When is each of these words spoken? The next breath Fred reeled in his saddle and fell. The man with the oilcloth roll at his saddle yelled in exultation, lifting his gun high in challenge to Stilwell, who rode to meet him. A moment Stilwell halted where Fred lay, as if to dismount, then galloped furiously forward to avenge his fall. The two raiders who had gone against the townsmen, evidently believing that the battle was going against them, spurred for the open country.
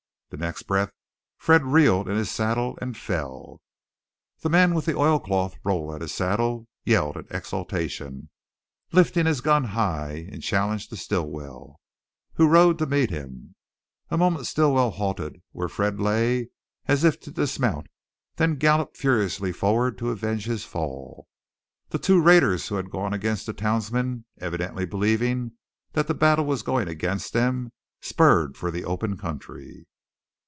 The 0.31 0.37
next 0.37 0.63
breath 0.63 0.93
Fred 1.37 1.61
reeled 1.65 2.07
in 2.07 2.15
his 2.15 2.31
saddle 2.31 2.77
and 2.81 2.95
fell. 2.95 3.59
The 4.39 4.47
man 4.49 4.73
with 4.73 4.85
the 4.85 4.95
oilcloth 4.97 5.57
roll 5.61 5.93
at 5.93 5.99
his 5.99 6.13
saddle 6.13 6.69
yelled 6.85 7.17
in 7.17 7.27
exultation, 7.29 8.29
lifting 8.93 9.25
his 9.25 9.41
gun 9.41 9.65
high 9.65 10.29
in 10.31 10.39
challenge 10.39 10.87
to 10.87 10.95
Stilwell, 10.95 11.81
who 12.35 12.47
rode 12.47 12.77
to 12.79 12.85
meet 12.85 13.09
him. 13.09 13.55
A 14.09 14.17
moment 14.17 14.47
Stilwell 14.47 14.91
halted 14.91 15.41
where 15.51 15.67
Fred 15.67 15.99
lay, 15.99 16.47
as 16.85 17.03
if 17.03 17.19
to 17.19 17.31
dismount, 17.31 17.87
then 18.37 18.55
galloped 18.55 18.95
furiously 18.95 19.51
forward 19.51 19.97
to 19.97 20.11
avenge 20.11 20.45
his 20.45 20.63
fall. 20.63 21.27
The 21.89 21.99
two 21.99 22.21
raiders 22.21 22.69
who 22.69 22.75
had 22.75 22.89
gone 22.89 23.11
against 23.11 23.47
the 23.47 23.51
townsmen, 23.53 24.23
evidently 24.39 24.85
believing 24.85 25.57
that 25.91 26.07
the 26.07 26.13
battle 26.13 26.45
was 26.45 26.63
going 26.63 26.87
against 26.87 27.33
them, 27.33 27.73
spurred 27.99 28.55
for 28.55 28.71
the 28.71 28.85
open 28.85 29.17
country. 29.17 29.87